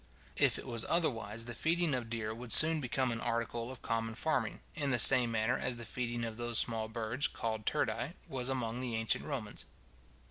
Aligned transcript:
If 0.35 0.57
it 0.57 0.65
was 0.65 0.83
otherwise, 0.89 1.45
the 1.45 1.53
feeding 1.53 1.93
of 1.93 2.09
deer 2.09 2.33
would 2.33 2.51
soon 2.51 2.81
become 2.81 3.11
an 3.11 3.21
article 3.21 3.69
of 3.69 3.83
common 3.83 4.15
farming, 4.15 4.61
in 4.73 4.89
the 4.89 4.97
same 4.97 5.29
manner 5.29 5.59
as 5.59 5.75
the 5.75 5.85
feeding 5.85 6.23
of 6.25 6.37
those 6.37 6.57
small 6.57 6.87
birds, 6.87 7.27
called 7.27 7.67
turdi, 7.67 8.13
was 8.27 8.49
among 8.49 8.81
the 8.81 8.95
ancient 8.95 9.23
Romans. 9.25 9.65